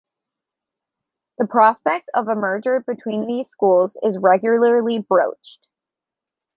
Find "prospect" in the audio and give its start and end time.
1.45-2.09